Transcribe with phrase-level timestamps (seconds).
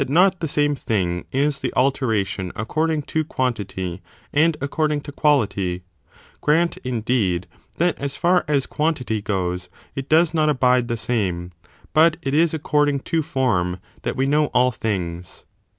[0.09, 4.01] not the same thing is the alteration according to quantity
[4.33, 5.83] and according to quality;
[6.41, 7.45] grant, indeed,
[7.77, 11.51] that, as far as quan tity goes, it does not abide the same;
[11.93, 15.45] but it is according to form that we know all things.